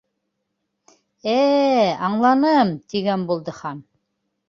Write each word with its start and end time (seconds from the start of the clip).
—Ә-ә, 1.35 1.85
аңланым, 2.09 2.75
—тигән 2.79 3.31
булды 3.33 3.59
Хан. 3.63 3.89